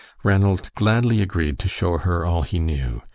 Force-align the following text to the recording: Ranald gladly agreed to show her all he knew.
Ranald 0.23 0.71
gladly 0.73 1.21
agreed 1.21 1.59
to 1.59 1.67
show 1.69 1.99
her 1.99 2.25
all 2.25 2.41
he 2.41 2.57
knew. 2.57 3.03